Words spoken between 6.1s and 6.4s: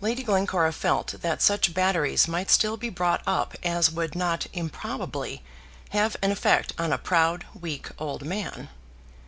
an